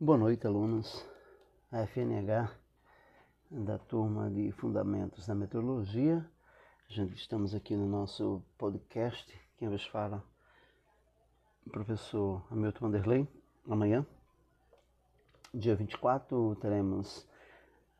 Boa 0.00 0.16
noite, 0.16 0.46
alunos. 0.46 1.04
A 1.70 1.82
FNH 1.82 2.50
da 3.50 3.78
turma 3.78 4.30
de 4.30 4.50
Fundamentos 4.52 5.26
da 5.26 5.34
Meteorologia. 5.34 6.26
Gente 6.88 7.14
estamos 7.16 7.54
aqui 7.54 7.76
no 7.76 7.86
nosso 7.86 8.42
podcast. 8.56 9.38
Quem 9.58 9.68
vos 9.68 9.84
fala? 9.88 10.24
O 11.66 11.70
professor 11.70 12.42
Hamilton 12.50 12.80
Vanderlei. 12.80 13.28
Amanhã, 13.68 14.06
dia 15.52 15.76
24, 15.76 16.56
teremos 16.56 17.28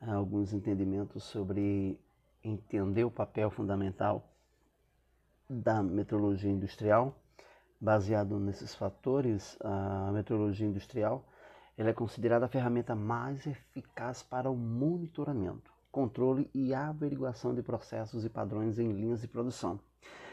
alguns 0.00 0.54
entendimentos 0.54 1.24
sobre 1.24 2.00
entender 2.42 3.04
o 3.04 3.10
papel 3.10 3.50
fundamental 3.50 4.26
da 5.48 5.82
meteorologia 5.82 6.50
industrial. 6.50 7.14
Baseado 7.80 8.40
nesses 8.40 8.74
fatores, 8.74 9.56
a 9.60 10.10
meteorologia 10.12 10.66
industrial 10.66 11.24
ela 11.76 11.90
é 11.90 11.92
considerada 11.92 12.46
a 12.46 12.48
ferramenta 12.48 12.96
mais 12.96 13.46
eficaz 13.46 14.20
para 14.20 14.50
o 14.50 14.56
monitoramento, 14.56 15.72
controle 15.92 16.50
e 16.52 16.74
averiguação 16.74 17.54
de 17.54 17.62
processos 17.62 18.24
e 18.24 18.28
padrões 18.28 18.80
em 18.80 18.90
linhas 18.90 19.20
de 19.20 19.28
produção. 19.28 19.78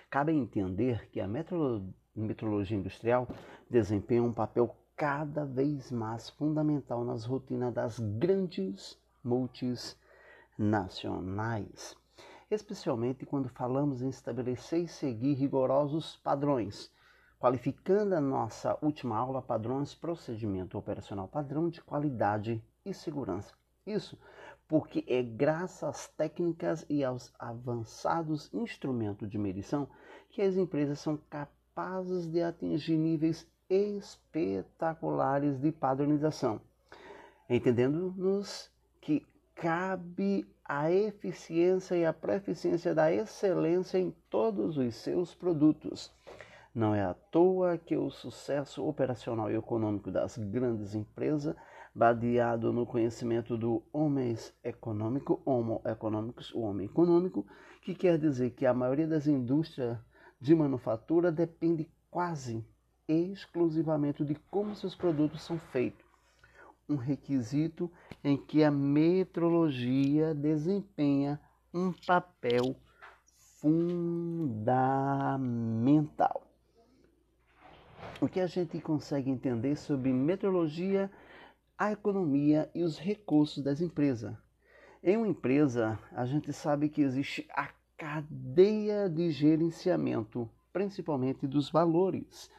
Cabe 0.09 0.31
entender 0.31 1.07
que 1.11 1.21
a 1.21 1.27
metrologia 1.27 2.75
industrial 2.75 3.27
desempenha 3.69 4.23
um 4.23 4.33
papel 4.33 4.75
cada 4.95 5.45
vez 5.45 5.91
mais 5.91 6.31
fundamental 6.31 7.05
nas 7.05 7.25
rotinas 7.25 7.71
das 7.71 7.99
grandes 7.99 8.99
multinacionais, 9.23 11.95
especialmente 12.49 13.23
quando 13.23 13.49
falamos 13.49 14.01
em 14.01 14.09
estabelecer 14.09 14.79
e 14.79 14.87
seguir 14.87 15.35
rigorosos 15.35 16.15
padrões 16.23 16.91
qualificando 17.39 18.15
a 18.15 18.21
nossa 18.21 18.77
última 18.81 19.17
aula 19.17 19.41
padrões 19.41 19.93
procedimento 19.93 20.77
operacional 20.77 21.27
padrão 21.27 21.69
de 21.69 21.81
qualidade 21.81 22.63
e 22.85 22.93
segurança. 22.93 23.53
Isso 23.85 24.17
porque 24.67 25.03
é 25.07 25.21
graças 25.21 25.83
às 25.83 26.07
técnicas 26.07 26.85
e 26.89 27.03
aos 27.03 27.31
avançados 27.37 28.51
instrumentos 28.53 29.29
de 29.29 29.37
medição 29.37 29.87
que 30.29 30.41
as 30.41 30.55
empresas 30.55 30.99
são 30.99 31.17
capazes 31.29 32.27
de 32.27 32.41
atingir 32.41 32.97
níveis 32.97 33.47
espetaculares 33.69 35.59
de 35.59 35.71
padronização, 35.71 36.59
entendendo-nos 37.49 38.71
que 39.01 39.25
cabe 39.53 40.47
a 40.63 40.91
eficiência 40.91 41.95
e 41.95 42.05
a 42.05 42.13
proeficiência 42.13 42.93
da 42.93 43.11
excelência 43.11 43.99
em 43.99 44.11
todos 44.29 44.77
os 44.77 44.95
seus 44.95 45.33
produtos 45.33 46.11
não 46.75 46.93
é 46.93 47.01
à 47.01 47.13
toa 47.13 47.77
que 47.77 47.95
o 47.95 48.11
sucesso 48.11 48.85
operacional 48.85 49.49
e 49.49 49.55
econômico 49.55 50.11
das 50.11 50.37
grandes 50.37 50.93
empresas, 50.93 51.55
baseado 51.95 52.73
no 52.73 52.85
conhecimento 52.85 53.57
do 53.57 53.81
homem 53.93 54.35
econômico, 54.61 55.41
homo 55.45 55.81
economicus, 55.85 56.53
o 56.53 56.59
homem 56.59 56.87
econômico, 56.87 57.47
que 57.81 57.95
quer 57.95 58.17
dizer 58.17 58.49
que 58.49 58.65
a 58.65 58.73
maioria 58.73 59.07
das 59.07 59.25
indústrias 59.25 59.97
de 60.41 60.53
manufatura 60.53 61.31
depende 61.31 61.89
quase 62.11 62.61
exclusivamente 63.07 64.25
de 64.25 64.35
como 64.51 64.75
seus 64.75 64.95
produtos 64.95 65.43
são 65.43 65.57
feitos. 65.57 66.03
Um 66.89 66.97
requisito 66.97 67.89
em 68.21 68.35
que 68.35 68.65
a 68.65 68.69
metrologia 68.69 70.35
desempenha 70.35 71.39
um 71.73 71.93
papel 72.05 72.75
fundamental 73.61 76.44
o 78.21 78.27
que 78.29 78.39
a 78.39 78.47
gente 78.47 78.79
consegue 78.79 79.29
entender 79.29 79.75
sobre 79.75 80.13
meteorologia, 80.13 81.11
a 81.77 81.91
economia 81.91 82.69
e 82.73 82.83
os 82.83 82.97
recursos 82.97 83.61
das 83.61 83.81
empresas. 83.81 84.33
Em 85.03 85.17
uma 85.17 85.27
empresa, 85.27 85.99
a 86.11 86.25
gente 86.25 86.51
sabe 86.53 86.89
que 86.89 87.01
existe 87.01 87.45
a 87.51 87.69
cadeia 87.97 89.09
de 89.09 89.29
gerenciamento, 89.31 90.49
principalmente 90.71 91.45
dos 91.45 91.69
valores, 91.69 92.49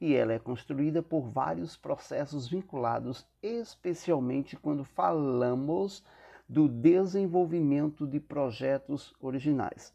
e 0.00 0.14
ela 0.14 0.32
é 0.32 0.38
construída 0.38 1.02
por 1.02 1.30
vários 1.30 1.76
processos 1.76 2.48
vinculados, 2.48 3.26
especialmente 3.42 4.56
quando 4.56 4.84
falamos 4.84 6.04
do 6.48 6.68
desenvolvimento 6.68 8.06
de 8.06 8.20
projetos 8.20 9.14
originais. 9.20 9.94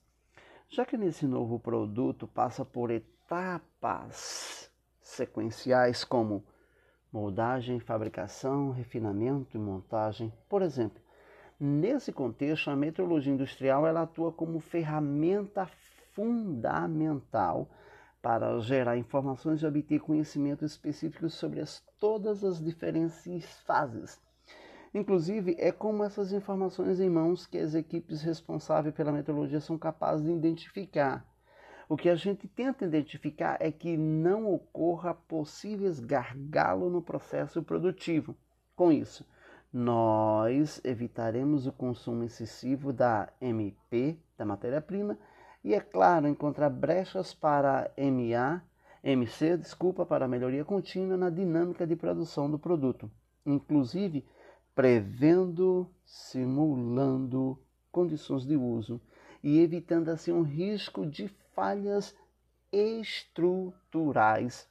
Já 0.70 0.86
que 0.86 0.98
nesse 0.98 1.26
novo 1.26 1.60
produto 1.60 2.28
passa 2.28 2.64
por 2.64 2.90
etapas 2.90 4.69
sequenciais 5.10 6.04
como 6.04 6.44
moldagem, 7.12 7.80
fabricação, 7.80 8.72
refinamento 8.72 9.58
e 9.58 9.60
montagem. 9.60 10.32
Por 10.48 10.62
exemplo, 10.62 11.02
nesse 11.60 12.12
contexto, 12.12 12.70
a 12.70 12.76
metrologia 12.76 13.34
industrial 13.34 13.88
ela 13.88 14.04
atua 14.04 14.32
como 14.32 14.60
ferramenta 14.60 15.66
fundamental 16.14 17.68
para 18.22 18.60
gerar 18.60 18.98
informações 18.98 19.62
e 19.62 19.66
obter 19.66 20.00
conhecimentos 20.00 20.72
específicos 20.72 21.34
sobre 21.34 21.62
as, 21.62 21.82
todas 22.00 22.44
as 22.44 22.64
diferentes 22.64 23.46
fases. 23.66 24.20
Inclusive, 24.94 25.56
é 25.60 25.72
com 25.72 26.04
essas 26.04 26.34
informações 26.34 27.00
em 27.00 27.10
mãos 27.10 27.46
que 27.46 27.58
as 27.58 27.76
equipes 27.76 28.22
responsáveis 28.22 28.94
pela 28.94 29.12
metrologia 29.12 29.60
são 29.60 29.78
capazes 29.78 30.26
de 30.26 30.32
identificar 30.32 31.26
o 31.90 31.98
que 31.98 32.08
a 32.08 32.16
gente 32.16 32.48
tenta 32.48 32.86
identificar 32.86 33.58
é 33.60 33.72
que 33.72 33.98
não 33.98 34.54
ocorra 34.54 35.16
possíveis 35.16 36.00
gargalos 36.00 36.92
no 36.92 37.02
processo 37.02 37.64
produtivo. 37.64 38.36
Com 38.76 38.92
isso, 38.92 39.26
nós 39.74 40.80
evitaremos 40.86 41.66
o 41.66 41.72
consumo 41.72 42.24
excessivo 42.24 42.94
da 42.94 43.28
MP, 43.42 44.16
da 44.38 44.46
matéria-prima, 44.46 45.18
e 45.64 45.74
é 45.74 45.80
claro, 45.80 46.28
encontrar 46.28 46.70
brechas 46.70 47.34
para 47.34 47.92
MA, 47.98 48.62
MC, 49.04 49.58
desculpa, 49.58 50.06
para 50.06 50.28
melhoria 50.28 50.64
contínua 50.64 51.18
na 51.18 51.32
dinâmica 51.32 51.88
de 51.88 51.96
produção 51.96 52.52
do 52.52 52.60
produto, 52.60 53.10
inclusive 53.44 54.24
prevendo, 54.76 55.90
simulando 56.06 57.58
condições 57.92 58.46
de 58.46 58.56
uso 58.56 59.02
e 59.44 59.60
evitando 59.60 60.10
assim 60.10 60.32
um 60.32 60.44
risco 60.44 61.04
de 61.04 61.28
falhas 61.60 62.16
estruturais 62.72 64.66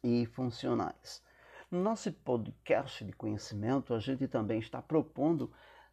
e 0.00 0.24
funcionais. 0.26 1.20
No 1.68 1.82
nosso 1.82 2.12
podcast 2.12 3.04
de 3.04 3.12
conhecimento, 3.12 3.92
a 3.92 3.98
gente 3.98 4.28
também 4.28 4.60
está 4.60 4.80
propondo, 4.80 5.50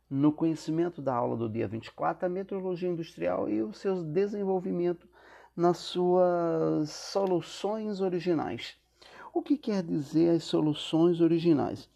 no 0.08 0.32
conhecimento 0.32 1.02
da 1.02 1.16
aula 1.16 1.36
do 1.36 1.50
dia 1.50 1.68
24, 1.68 2.28
a 2.28 2.30
metrologia 2.30 2.88
industrial 2.88 3.50
e 3.50 3.64
o 3.64 3.74
seu 3.74 4.04
desenvolvimento 4.04 5.10
nas 5.56 5.78
suas 5.78 6.92
soluções 6.92 8.00
originais. 8.00 8.78
O 9.34 9.42
que 9.42 9.58
quer 9.58 9.82
dizer 9.82 10.36
as 10.36 10.44
soluções 10.44 11.20
originais? 11.20 11.90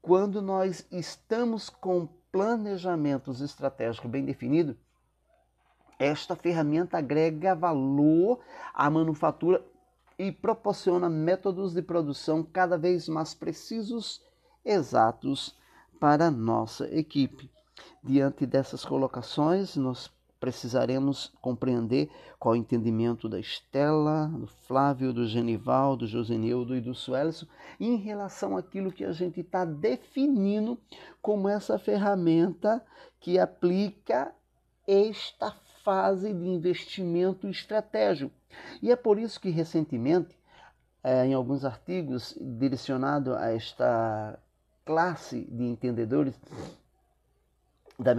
Quando 0.00 0.40
nós 0.40 0.86
estamos 0.90 1.68
com 1.68 2.08
planejamentos 2.32 3.40
estratégicos 3.40 4.10
bem 4.10 4.24
definidos, 4.24 4.76
esta 5.98 6.36
ferramenta 6.36 6.98
agrega 6.98 7.54
valor 7.54 8.40
à 8.72 8.88
manufatura 8.88 9.64
e 10.18 10.30
proporciona 10.30 11.08
métodos 11.08 11.72
de 11.72 11.82
produção 11.82 12.42
cada 12.42 12.78
vez 12.78 13.08
mais 13.08 13.34
precisos 13.34 14.22
exatos 14.64 15.56
para 15.98 16.26
a 16.26 16.30
nossa 16.30 16.86
equipe. 16.94 17.50
Diante 18.02 18.46
dessas 18.46 18.84
colocações, 18.84 19.76
nós 19.76 20.10
precisaremos 20.40 21.32
compreender 21.40 22.10
qual 22.38 22.54
o 22.54 22.56
entendimento 22.56 23.28
da 23.28 23.38
Estela, 23.38 24.28
do 24.28 24.46
Flávio, 24.46 25.12
do 25.12 25.26
Genival, 25.26 25.96
do 25.96 26.06
Josenildo 26.06 26.76
e 26.76 26.80
do 26.80 26.94
Suelson 26.94 27.46
em 27.80 27.96
relação 27.96 28.56
àquilo 28.56 28.92
que 28.92 29.04
a 29.04 29.12
gente 29.12 29.40
está 29.40 29.64
definindo 29.64 30.78
como 31.20 31.48
essa 31.48 31.78
ferramenta 31.78 32.84
que 33.20 33.38
aplica 33.38 34.32
esta 34.86 35.50
fase 35.82 36.32
de 36.32 36.46
investimento 36.48 37.48
estratégico. 37.48 38.32
E 38.82 38.90
é 38.90 38.96
por 38.96 39.18
isso 39.18 39.40
que 39.40 39.50
recentemente, 39.50 40.38
eh, 41.02 41.26
em 41.26 41.34
alguns 41.34 41.64
artigos 41.64 42.36
direcionados 42.40 43.34
a 43.34 43.50
esta 43.52 44.38
classe 44.84 45.44
de 45.50 45.64
entendedores 45.64 46.34
da 47.98 48.14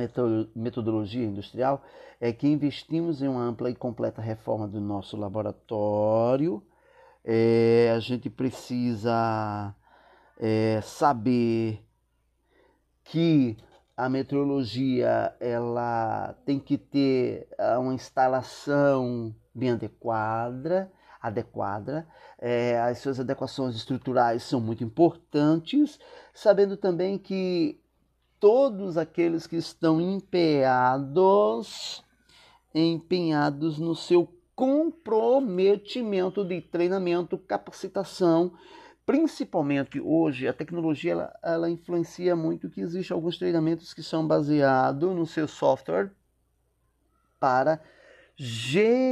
metodologia 0.56 1.26
industrial 1.26 1.82
é 2.20 2.34
que 2.34 2.48
investimos 2.48 3.22
em 3.22 3.28
uma 3.28 3.42
ampla 3.42 3.70
e 3.70 3.76
completa 3.76 4.22
reforma 4.22 4.68
do 4.68 4.82
nosso 4.82 5.16
laboratório. 5.16 6.62
É, 7.24 7.94
a 7.96 8.00
gente 8.00 8.30
precisa 8.30 9.74
é, 10.38 10.82
saber 10.82 11.82
que 13.06 13.58
a 13.96 14.08
meteorologia 14.10 15.36
ela 15.40 16.34
tem 16.46 16.60
que 16.60 16.78
ter 16.78 17.48
ah, 17.58 17.80
uma 17.80 17.94
instalação 17.94 19.36
bem 19.54 19.72
adequada, 19.72 20.92
adequada. 21.22 22.08
É, 22.38 22.80
as 22.80 23.00
suas 23.00 23.20
adequações 23.20 23.76
estruturais 23.76 24.44
são 24.44 24.62
muito 24.62 24.84
importantes, 24.84 26.00
sabendo 26.34 26.78
também 26.78 27.18
que 27.18 27.82
todos 28.40 28.98
aqueles 28.98 29.46
que 29.46 29.58
estão 29.58 30.00
empenhados, 30.00 32.04
empenhados 32.74 33.78
no 33.78 33.94
seu 33.96 34.34
comprometimento 34.56 36.44
de 36.44 36.62
treinamento, 36.62 37.38
capacitação, 37.38 38.54
principalmente 39.06 40.00
hoje 40.00 40.48
a 40.48 40.54
tecnologia 40.54 41.12
ela, 41.14 41.40
ela 41.42 41.70
influencia 41.70 42.36
muito 42.36 42.70
que 42.70 42.82
existe 42.82 43.12
alguns 43.12 43.38
treinamentos 43.38 43.94
que 43.94 44.04
são 44.04 44.28
baseados 44.28 45.16
no 45.16 45.26
seu 45.26 45.48
software 45.48 46.12
para 47.40 47.82
gerenciar 48.36 49.10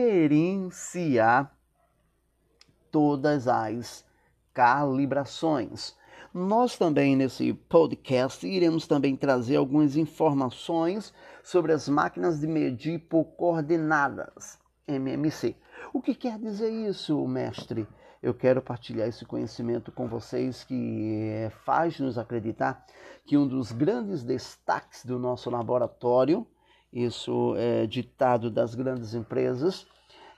todas 2.91 3.47
as 3.47 4.05
calibrações. 4.53 5.95
Nós 6.37 6.77
também 6.77 7.15
nesse 7.15 7.51
podcast 7.51 8.47
iremos 8.47 8.85
também 8.85 9.15
trazer 9.15 9.55
algumas 9.55 9.97
informações 9.97 11.11
sobre 11.43 11.73
as 11.73 11.89
máquinas 11.89 12.39
de 12.39 12.45
medir 12.45 12.99
por 12.99 13.23
coordenadas, 13.25 14.59
MMC. 14.87 15.55
O 15.91 15.99
que 15.99 16.13
quer 16.13 16.37
dizer 16.37 16.69
isso, 16.69 17.27
mestre? 17.27 17.87
Eu 18.21 18.35
quero 18.35 18.61
partilhar 18.61 19.07
esse 19.07 19.25
conhecimento 19.25 19.91
com 19.91 20.07
vocês 20.07 20.63
que 20.63 21.23
eh, 21.27 21.49
faz 21.65 21.99
nos 21.99 22.19
acreditar 22.19 22.85
que 23.25 23.35
um 23.35 23.47
dos 23.47 23.71
grandes 23.71 24.23
destaques 24.23 25.03
do 25.03 25.17
nosso 25.17 25.49
laboratório, 25.49 26.45
isso 26.93 27.55
é 27.57 27.87
ditado 27.87 28.51
das 28.51 28.75
grandes 28.75 29.15
empresas, 29.15 29.87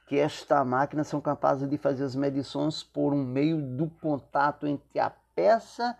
que 0.07 0.17
esta 0.17 0.63
máquina 0.63 1.03
são 1.03 1.19
capazes 1.19 1.69
de 1.69 1.77
fazer 1.77 2.05
as 2.05 2.15
medições 2.15 2.83
por 2.83 3.13
um 3.13 3.21
meio 3.21 3.61
do 3.61 3.89
contato 4.01 4.65
entre 4.65 4.97
a 4.97 5.09
peça 5.39 5.97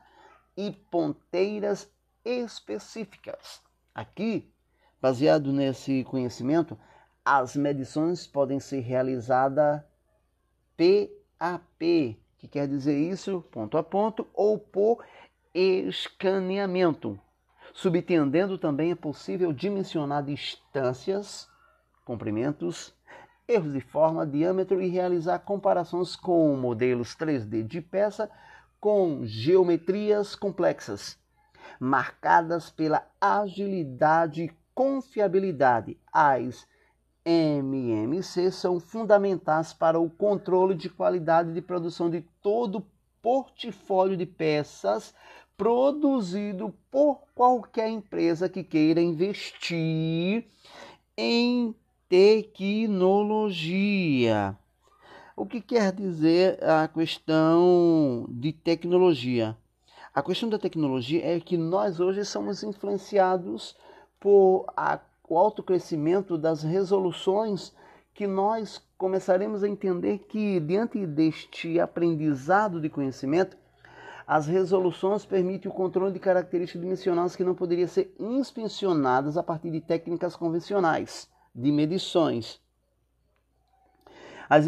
e 0.58 0.70
ponteiras 0.92 1.90
específicas. 2.26 3.62
Aqui, 3.96 4.54
baseado 5.02 5.54
nesse 5.54 6.04
conhecimento, 6.04 6.78
as 7.24 7.56
medições 7.56 8.28
podem 8.28 8.60
ser 8.60 8.82
realizadas 8.82 9.82
PAP, 10.76 12.20
que 12.38 12.50
quer 12.50 12.68
dizer 12.68 12.98
isso, 12.98 13.42
ponto 13.50 13.78
a 13.78 13.84
ponto, 13.84 14.28
ou 14.34 14.60
por 14.60 15.06
escaneamento. 15.54 17.18
Subentendendo 17.74 18.58
também 18.58 18.92
é 18.92 18.96
possível 18.96 19.54
dimensionar 19.54 20.22
distâncias, 20.22 21.48
comprimentos, 22.04 22.94
erros 23.48 23.72
de 23.72 23.80
forma, 23.80 24.28
diâmetro 24.28 24.82
e 24.82 24.90
realizar 24.90 25.40
comparações 25.40 26.18
com 26.18 26.58
modelos 26.58 27.16
3D 27.16 27.64
de 27.64 27.80
peça 27.80 28.30
com 28.80 29.26
geometrias 29.26 30.36
complexas, 30.36 31.18
marcadas 31.80 32.70
pela 32.70 33.06
agilidade 33.20 34.44
e 34.44 34.52
confiabilidade. 34.74 35.98
As 36.12 36.68
MMC 37.26 38.52
são 38.52 38.80
fundamentais 38.80 39.74
para 39.74 40.00
o 40.00 40.10
controle 40.10 40.74
de 40.74 40.90
qualidade 40.90 41.54
de 41.54 41.62
produção 41.62 42.10
de 42.10 42.22
todo 42.42 42.78
o 42.80 42.86
portfólio 43.22 44.16
de 44.16 44.26
peças 44.26 45.14
produzido 45.58 46.74
por 46.90 47.22
qualquer 47.36 47.90
empresa 47.90 48.48
que 48.48 48.64
queira 48.64 49.02
investir 49.02 50.46
em 51.18 51.76
tecnologia. 52.08 53.38
O 55.40 55.46
que 55.46 55.62
quer 55.62 55.94
dizer 55.94 56.62
a 56.62 56.86
questão 56.90 58.26
de 58.28 58.52
tecnologia? 58.52 59.56
A 60.14 60.22
questão 60.22 60.50
da 60.50 60.60
tecnologia 60.60 61.26
é 61.26 61.40
que 61.40 61.56
nós 61.56 62.02
hoje 62.02 62.26
somos 62.26 62.62
influenciados 62.62 63.74
por 64.20 64.66
a, 64.76 65.00
o 65.30 65.38
autocrescimento 65.38 66.38
das 66.38 66.62
resoluções 66.62 67.74
que 68.14 68.28
nós 68.28 68.84
começaremos 68.98 69.64
a 69.64 69.70
entender 69.70 70.18
que, 70.28 70.60
diante 70.60 71.06
deste 71.06 71.80
aprendizado 71.80 72.82
de 72.82 72.90
conhecimento, 72.90 73.56
as 74.28 74.46
resoluções 74.46 75.26
permitem 75.26 75.72
o 75.72 75.74
controle 75.74 76.12
de 76.12 76.20
características 76.20 76.82
dimensionais 76.82 77.38
que 77.38 77.46
não 77.46 77.56
poderiam 77.56 77.88
ser 77.88 78.14
inspecionadas 78.20 79.38
a 79.38 79.42
partir 79.42 79.72
de 79.72 79.80
técnicas 79.80 80.36
convencionais 80.36 81.30
de 81.56 81.72
medições. 81.72 82.60
As, 84.50 84.68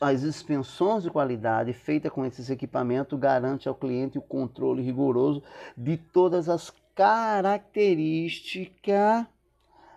as 0.00 0.22
expensões 0.22 1.02
de 1.02 1.10
qualidade 1.10 1.74
feitas 1.74 2.10
com 2.10 2.24
esses 2.24 2.48
equipamentos 2.48 3.18
garante 3.18 3.68
ao 3.68 3.74
cliente 3.74 4.16
o 4.16 4.22
controle 4.22 4.82
rigoroso 4.82 5.42
de 5.76 5.98
todas 5.98 6.48
as 6.48 6.72
características 6.94 9.26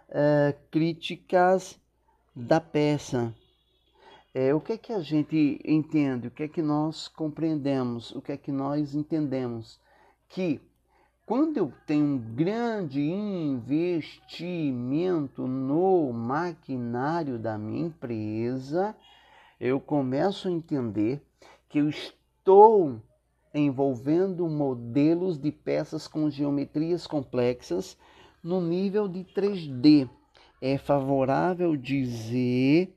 uh, 0.10 0.54
críticas 0.70 1.80
da 2.36 2.60
peça. 2.60 3.34
É, 4.34 4.54
o 4.54 4.62
que 4.62 4.74
é 4.74 4.78
que 4.78 4.94
a 4.94 5.00
gente 5.00 5.60
entende? 5.66 6.28
O 6.28 6.32
que 6.32 6.44
é 6.44 6.48
que 6.48 6.62
nós 6.62 7.08
compreendemos? 7.08 8.12
O 8.12 8.22
que 8.22 8.32
é 8.32 8.38
que 8.38 8.52
nós 8.52 8.94
entendemos? 8.96 9.80
Que 10.30 10.62
quando 11.26 11.58
eu 11.58 11.74
tenho 11.86 12.06
um 12.06 12.18
grande 12.18 13.02
investimento 13.02 15.48
no 15.48 16.14
maquinário 16.14 17.40
da 17.40 17.58
minha 17.58 17.88
empresa, 17.88 18.96
eu 19.62 19.80
começo 19.80 20.48
a 20.48 20.52
entender 20.52 21.22
que 21.70 21.78
eu 21.78 21.88
estou 21.88 23.00
envolvendo 23.54 24.50
modelos 24.50 25.38
de 25.38 25.52
peças 25.52 26.08
com 26.08 26.32
geometrias 26.32 27.06
complexas 27.06 27.96
no 28.44 28.60
nível 28.60 29.08
de 29.08 29.24
3D. 29.24 30.10
É 30.60 30.80
favorável 30.80 31.78
dizer, 31.78 32.92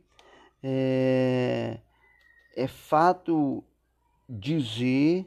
é, 0.62 1.80
é 2.56 2.66
fato 2.66 3.62
dizer 4.26 5.26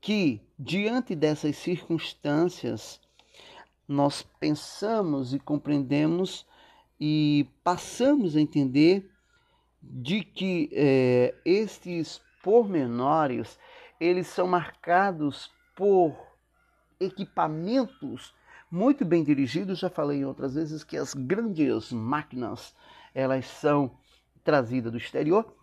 que, 0.00 0.40
diante 0.58 1.14
dessas 1.14 1.56
circunstâncias, 1.56 3.00
nós 3.86 4.26
pensamos 4.40 5.32
e 5.32 5.38
compreendemos 5.38 6.44
e 6.98 7.46
passamos 7.62 8.34
a 8.34 8.40
entender 8.40 9.11
de 9.82 10.22
que 10.22 10.70
é, 10.72 11.34
estes 11.44 12.20
pormenores 12.42 13.58
eles 13.98 14.26
são 14.26 14.46
marcados 14.46 15.50
por 15.74 16.14
equipamentos 17.00 18.34
muito 18.70 19.04
bem 19.04 19.22
dirigidos. 19.22 19.78
Já 19.78 19.90
falei 19.90 20.24
outras 20.24 20.54
vezes 20.54 20.82
que 20.82 20.96
as 20.96 21.14
grandes 21.14 21.92
máquinas 21.92 22.74
elas 23.14 23.46
são 23.46 23.96
trazidas 24.42 24.90
do 24.90 24.98
exterior 24.98 25.54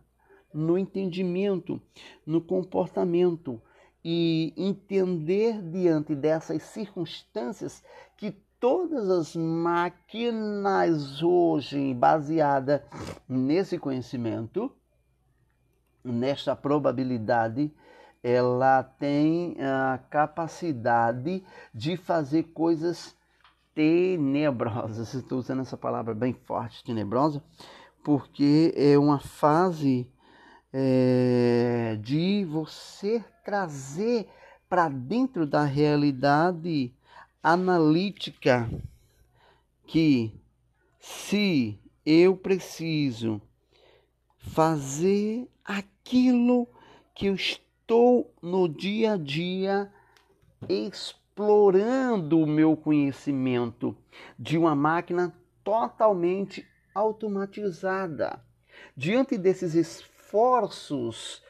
no 0.53 0.79
entendimento, 0.79 1.81
no 2.27 2.41
comportamento 2.41 3.61
e 4.03 4.55
entender 4.57 5.61
diante 5.61 6.15
dessas 6.15 6.63
circunstâncias 6.63 7.85
que 8.17 8.35
todas 8.61 9.09
as 9.09 9.37
máquinas 9.37 11.23
hoje 11.23 11.95
baseadas 11.95 12.83
nesse 13.29 13.79
conhecimento, 13.79 14.73
nesta 16.03 16.57
probabilidade, 16.57 17.73
ela 18.23 18.83
tem 18.83 19.57
a 19.61 19.99
capacidade 20.11 21.45
de 21.73 21.97
fazer 21.97 22.45
coisas 22.55 23.17
tenebrosas. 23.75 25.15
Estou 25.15 25.39
usando 25.39 25.63
essa 25.63 25.77
palavra 25.77 26.15
bem 26.15 26.33
forte, 26.33 26.83
tenebrosa, 26.83 27.43
porque 28.03 28.75
é 28.77 28.99
uma 28.99 29.21
fase 29.21 30.11
é, 30.73 31.97
de 32.03 32.45
você 32.45 33.25
trazer 33.45 34.29
para 34.69 34.89
dentro 34.89 35.47
da 35.47 35.65
realidade 35.65 36.93
analítica 37.43 38.69
que 39.87 40.39
se 40.99 41.79
eu 42.05 42.37
preciso 42.37 43.41
fazer 44.39 45.49
aquilo 45.65 46.69
que 47.15 47.27
eu 47.27 47.35
estou 47.35 48.33
no 48.43 48.69
dia 48.69 49.13
a 49.13 49.17
dia 49.17 49.93
explorando 50.69 52.41
o 52.41 52.47
meu 52.47 52.77
conhecimento 52.77 53.97
de 54.39 54.59
uma 54.59 54.75
máquina 54.75 55.35
totalmente 55.63 56.67
automatizada. 56.95 58.43
Diante 58.97 59.37
desses 59.37 59.75
esforços 59.75 61.43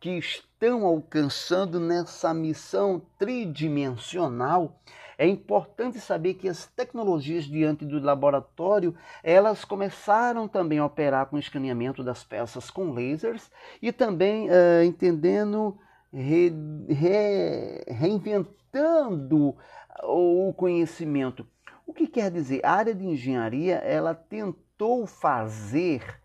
que 0.00 0.10
estão 0.10 0.84
alcançando 0.84 1.80
nessa 1.80 2.32
missão 2.32 3.02
tridimensional, 3.18 4.80
é 5.18 5.26
importante 5.26 5.98
saber 5.98 6.34
que 6.34 6.48
as 6.48 6.66
tecnologias 6.66 7.44
diante 7.44 7.84
do 7.84 7.98
laboratório, 7.98 8.94
elas 9.22 9.64
começaram 9.64 10.46
também 10.46 10.78
a 10.78 10.84
operar 10.84 11.26
com 11.26 11.38
escaneamento 11.38 12.04
das 12.04 12.22
peças 12.22 12.70
com 12.70 12.92
lasers 12.92 13.50
e 13.80 13.92
também 13.92 14.48
uh, 14.48 14.84
entendendo, 14.84 15.78
re, 16.12 16.52
re, 16.88 17.84
reinventando 17.88 19.56
o 20.02 20.52
conhecimento. 20.54 21.46
O 21.86 21.94
que 21.94 22.06
quer 22.06 22.30
dizer? 22.30 22.60
A 22.64 22.72
área 22.72 22.94
de 22.94 23.06
engenharia, 23.06 23.76
ela 23.76 24.14
tentou 24.14 25.06
fazer 25.06 26.20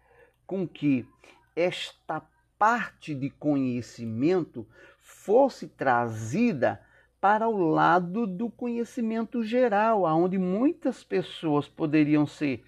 com 0.45 0.67
que 0.67 1.07
esta 1.55 2.21
parte 2.59 3.15
de 3.15 3.29
conhecimento 3.29 4.67
fosse 4.99 5.67
trazida 5.67 6.81
para 7.21 7.47
o 7.47 7.55
lado 7.55 8.25
do 8.25 8.49
conhecimento 8.49 9.43
geral, 9.43 10.07
aonde 10.07 10.39
muitas 10.39 11.03
pessoas 11.03 11.67
poderiam 11.67 12.25
ser 12.25 12.63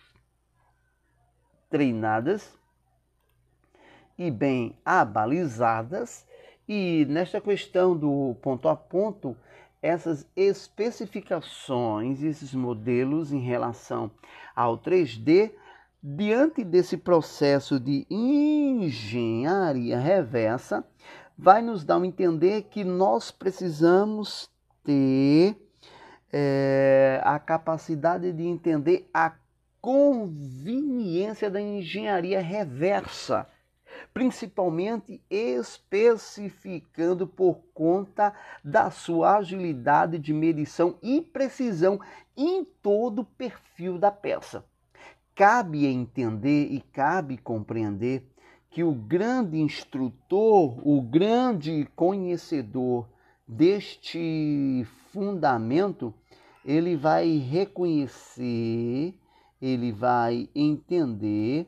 treinadas 1.72 2.56
e 4.16 4.30
bem 4.30 4.78
abalizadas, 4.86 6.28
e 6.70 7.04
nesta 7.10 7.42
questão 7.42 7.98
do 7.98 8.38
ponto 8.44 8.70
a 8.70 8.76
ponto, 8.76 9.36
essas 9.82 10.30
especificações, 10.36 12.22
esses 12.22 12.54
modelos 12.54 13.34
em 13.34 13.40
relação 13.40 14.12
ao 14.56 14.78
3D, 14.78 15.52
diante 16.02 16.64
desse 16.64 16.96
processo 16.96 17.80
de 17.80 18.06
engenharia 18.10 19.98
reversa, 19.98 20.86
vai 21.38 21.62
nos 21.62 21.84
dar 21.84 22.02
a 22.02 22.06
entender 22.06 22.64
que 22.64 22.84
nós 22.84 23.32
precisamos 23.32 24.50
ter 24.84 25.56
é, 26.32 27.22
a 27.24 27.38
capacidade 27.40 28.32
de 28.32 28.44
entender 28.44 29.10
a 29.14 29.34
conveniência 29.82 31.50
da 31.50 31.62
engenharia 31.62 32.40
reversa, 32.42 33.48
principalmente 34.14 35.22
especificando 35.30 37.28
por 37.28 37.60
conta 37.74 38.34
da 38.64 38.90
sua 38.90 39.38
agilidade 39.38 40.18
de 40.18 40.34
medição 40.34 40.98
e 41.04 41.22
precisão 41.22 42.00
em 42.36 42.64
todo 42.64 43.20
o 43.20 43.26
perfil 43.26 43.98
da 43.98 44.12
peça. 44.12 44.64
Cabe 45.36 45.86
entender 45.86 46.68
e 46.72 46.80
cabe 46.80 47.38
compreender 47.38 48.33
que 48.74 48.84
o 48.84 48.92
grande 48.92 49.60
instrutor, 49.60 50.82
o 50.84 51.00
grande 51.00 51.88
conhecedor 51.96 53.08
deste 53.48 54.84
fundamento, 55.12 56.12
ele 56.66 56.96
vai 56.96 57.38
reconhecer, 57.38 59.14
ele 59.62 59.92
vai 59.92 60.50
entender 60.56 61.68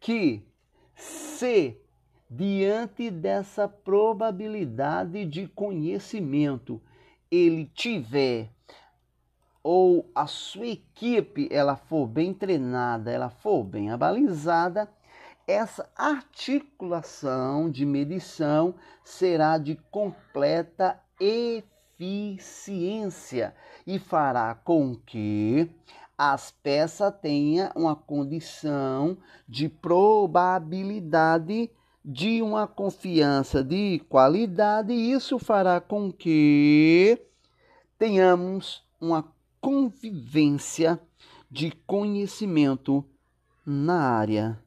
que 0.00 0.42
se 0.96 1.80
diante 2.28 3.08
dessa 3.08 3.68
probabilidade 3.68 5.24
de 5.24 5.46
conhecimento 5.46 6.82
ele 7.30 7.66
tiver 7.66 8.50
ou 9.62 10.10
a 10.12 10.26
sua 10.26 10.66
equipe 10.66 11.46
ela 11.52 11.76
for 11.76 12.08
bem 12.08 12.34
treinada, 12.34 13.12
ela 13.12 13.30
for 13.30 13.62
bem 13.62 13.92
abalizada, 13.92 14.90
essa 15.46 15.88
articulação 15.96 17.70
de 17.70 17.86
medição 17.86 18.74
será 19.02 19.56
de 19.58 19.76
completa 19.90 21.00
eficiência 21.98 23.54
e 23.86 23.98
fará 23.98 24.54
com 24.54 24.94
que 24.94 25.70
as 26.16 26.50
peças 26.50 27.12
tenham 27.20 27.70
uma 27.74 27.94
condição 27.96 29.18
de 29.48 29.68
probabilidade 29.68 31.70
de 32.04 32.42
uma 32.42 32.66
confiança 32.66 33.62
de 33.62 34.00
qualidade, 34.08 34.92
e 34.92 35.12
isso 35.12 35.38
fará 35.38 35.80
com 35.80 36.10
que 36.12 37.16
tenhamos 37.96 38.84
uma 39.00 39.32
convivência 39.60 41.00
de 41.48 41.70
conhecimento 41.86 43.04
na 43.64 44.00
área 44.00 44.60